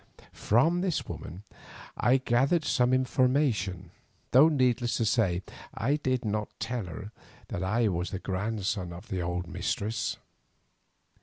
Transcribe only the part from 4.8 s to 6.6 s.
to say, I did not